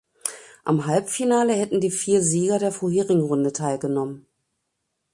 Am 0.63 0.87
Halbfinale 0.87 1.53
hätten 1.53 1.79
die 1.79 1.91
vier 1.91 2.23
Sieger 2.23 2.57
der 2.57 2.71
vorherigen 2.71 3.21
Runde 3.21 3.53
teilgenommen. 3.53 4.25